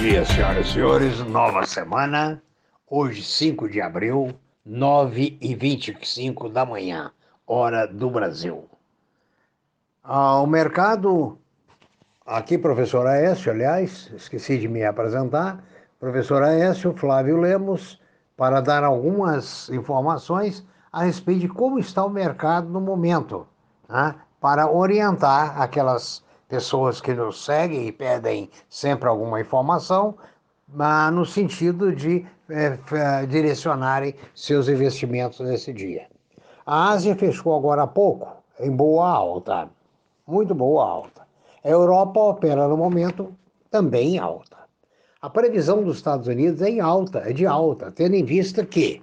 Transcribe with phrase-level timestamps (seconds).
[0.00, 1.18] dia, senhoras e senhores.
[1.26, 2.42] Nova semana.
[2.88, 4.32] Hoje, 5 de abril,
[4.64, 7.12] 9 e 25 da manhã,
[7.46, 8.64] hora do Brasil.
[10.02, 11.38] Ah, o mercado.
[12.24, 15.62] Aqui, professor Aécio, aliás, esqueci de me apresentar.
[15.98, 18.00] Professor Aécio Flávio Lemos,
[18.38, 23.46] para dar algumas informações a respeito de como está o mercado no momento,
[23.86, 24.14] né?
[24.40, 30.16] para orientar aquelas pessoas que nos seguem e pedem sempre alguma informação,
[30.68, 36.08] mas no sentido de é, direcionarem seus investimentos nesse dia.
[36.66, 39.68] A Ásia fechou agora há pouco em boa alta,
[40.26, 41.22] muito boa alta.
[41.64, 43.32] A Europa opera no momento
[43.70, 44.58] também em alta.
[45.22, 49.02] A previsão dos Estados Unidos é em alta, é de alta, tendo em vista que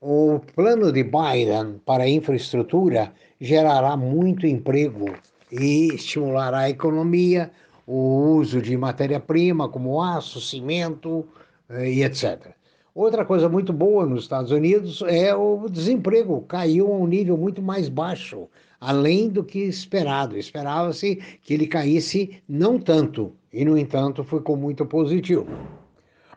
[0.00, 5.12] o plano de Biden para a infraestrutura gerará muito emprego
[5.50, 7.50] e estimulará a economia,
[7.86, 11.26] o uso de matéria-prima como aço, cimento
[11.68, 12.54] eh, e etc.
[12.94, 17.62] Outra coisa muito boa nos Estados Unidos é o desemprego, caiu a um nível muito
[17.62, 18.48] mais baixo,
[18.80, 20.36] além do que esperado.
[20.36, 25.46] Esperava-se que ele caísse não tanto, e no entanto ficou muito positivo.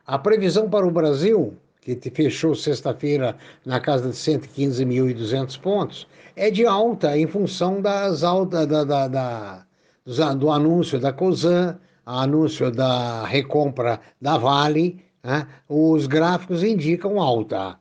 [0.05, 6.65] A previsão para o Brasil, que fechou sexta-feira na casa de 115.200 pontos, é de
[6.65, 9.65] alta em função das altas da, da, da
[10.35, 15.47] do anúncio da COSAN, anúncio da recompra da Vale, né?
[15.69, 17.79] os gráficos indicam alta,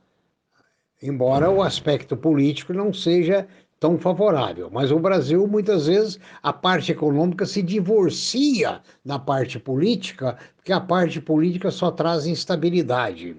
[1.02, 3.46] embora o aspecto político não seja
[3.80, 4.70] tão favorável.
[4.70, 10.80] Mas o Brasil, muitas vezes, a parte econômica se divorcia da parte política, porque a
[10.80, 13.36] parte política só traz instabilidade.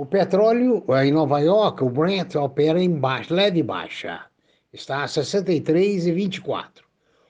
[0.00, 4.26] O petróleo em Nova York, o Brent, opera em baixa, leve baixa.
[4.72, 6.84] Está a 63,24.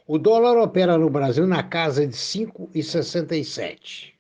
[0.07, 4.13] O dólar opera no Brasil na casa de 5,67.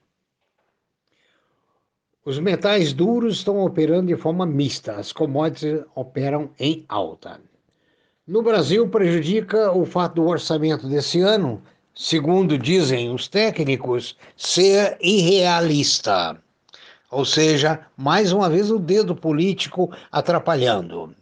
[2.24, 7.38] Os metais duros estão operando de forma mista, as commodities operam em alta.
[8.26, 11.62] No Brasil, prejudica o fato do orçamento desse ano,
[11.94, 16.42] segundo dizem os técnicos, ser irrealista.
[17.10, 21.14] Ou seja, mais uma vez o dedo político atrapalhando.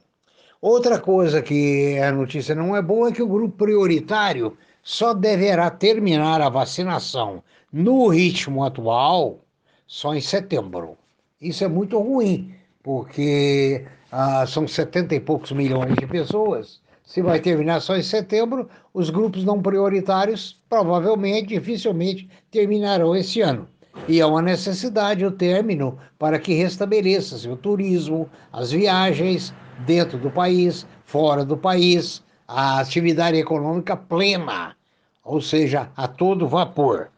[0.61, 5.71] Outra coisa que a notícia não é boa é que o grupo prioritário só deverá
[5.71, 7.43] terminar a vacinação
[7.73, 9.41] no ritmo atual
[9.87, 10.97] só em setembro.
[11.41, 12.53] Isso é muito ruim,
[12.83, 16.81] porque ah, são 70 e poucos milhões de pessoas.
[17.05, 23.69] Se vai terminar só em setembro, os grupos não prioritários provavelmente, dificilmente terminarão esse ano.
[24.09, 29.53] E é uma necessidade o término para que restabeleça-se o turismo, as viagens
[29.85, 34.77] dentro do país, fora do país, a atividade econômica plena,
[35.25, 37.11] ou seja, a todo vapor.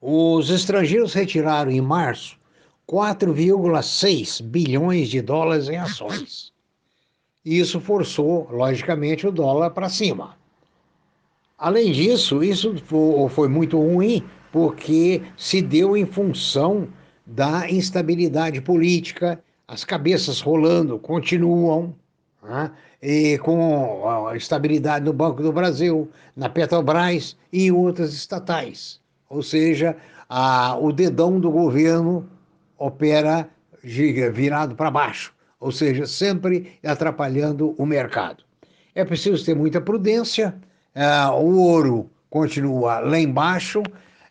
[0.00, 2.36] Os estrangeiros retiraram em março
[2.86, 6.52] 4,6 bilhões de dólares em ações.
[7.44, 10.36] Isso forçou, logicamente, o dólar para cima.
[11.56, 12.74] Além disso, isso
[13.30, 14.22] foi muito ruim
[14.56, 16.88] porque se deu em função
[17.26, 21.94] da instabilidade política, as cabeças rolando continuam,
[22.42, 22.70] né?
[23.02, 28.98] e com a estabilidade no Banco do Brasil, na Petrobras e outras estatais.
[29.28, 29.94] Ou seja,
[30.26, 32.26] a, o dedão do governo
[32.78, 33.50] opera
[33.82, 38.42] virado para baixo, ou seja, sempre atrapalhando o mercado.
[38.94, 40.56] É preciso ter muita prudência,
[40.94, 43.82] uh, o ouro continua lá embaixo,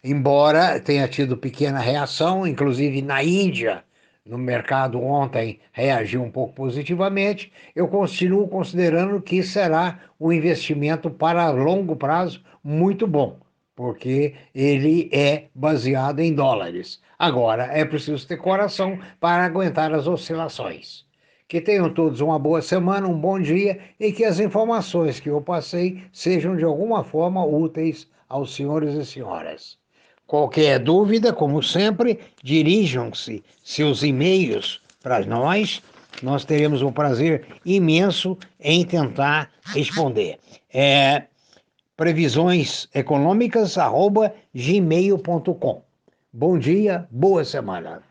[0.05, 3.83] embora tenha tido pequena reação, inclusive na Índia,
[4.23, 11.49] no mercado ontem reagiu um pouco positivamente, eu continuo considerando que será um investimento para
[11.49, 13.39] longo prazo muito bom,
[13.75, 17.01] porque ele é baseado em dólares.
[17.17, 21.03] Agora, é preciso ter coração para aguentar as oscilações.
[21.47, 25.41] Que tenham todos uma boa semana, um bom dia e que as informações que eu
[25.41, 29.83] passei sejam de alguma forma úteis aos senhores e senhoras.
[30.27, 35.83] Qualquer dúvida, como sempre, dirijam-se seus e-mails para nós.
[36.23, 40.39] Nós teremos um prazer imenso em tentar responder.
[40.73, 41.25] É
[41.95, 45.83] previsões econômicas arroba gmail.com.
[46.33, 48.01] Bom dia, boa semana.